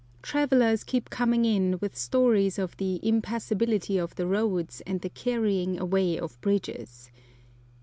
[0.23, 5.79] Travellers keep coming in with stories of the impassability of the roads and the carrying
[5.79, 7.11] away of bridges.